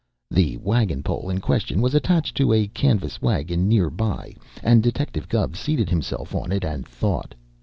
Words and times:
The 0.31 0.57
wagon 0.57 1.03
pole 1.03 1.29
in 1.29 1.41
question 1.41 1.79
was 1.79 1.93
attached 1.93 2.35
to 2.37 2.51
a 2.53 2.65
canvas 2.65 3.21
wagon 3.21 3.67
near 3.67 3.91
by, 3.91 4.33
and 4.63 4.81
Detective 4.81 5.29
Gubb 5.29 5.55
seated 5.55 5.91
himself 5.91 6.33
on 6.33 6.51
it 6.51 6.65
and 6.65 6.87
thought. 6.87 7.35